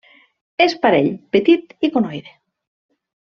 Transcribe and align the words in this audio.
És 0.65 0.73
parell, 0.85 1.09
petit 1.37 1.77
i 1.89 1.91
conoide. 1.99 2.33